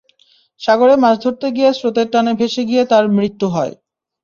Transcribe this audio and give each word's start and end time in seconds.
সাগরে 0.61 0.95
মাছ 1.03 1.15
ধরতে 1.23 1.47
গিয়ে 1.55 1.69
স্রোতের 1.73 2.07
টানে 2.13 2.33
ভেসে 2.39 2.63
গিয়ে 2.69 2.83
তাঁর 2.91 3.05
মৃত্যু 3.17 3.47
হয়। 3.55 3.73